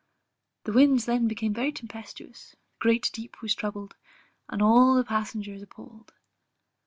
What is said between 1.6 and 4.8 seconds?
tempestuous, the Great Deep was troubled, and